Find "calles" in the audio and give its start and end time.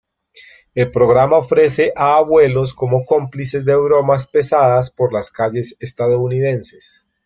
5.29-5.75